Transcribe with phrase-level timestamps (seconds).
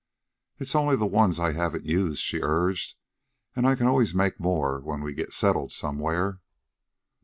[0.57, 2.95] "It's only the ones I haven't used," she urged;
[3.55, 6.39] "and I can always make more when we get settled somewhere."